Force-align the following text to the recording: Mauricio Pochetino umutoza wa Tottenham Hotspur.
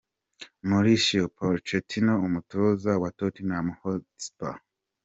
Mauricio 0.69 1.23
Pochetino 1.35 2.13
umutoza 2.27 2.91
wa 3.01 3.09
Tottenham 3.17 3.67
Hotspur. 3.81 4.55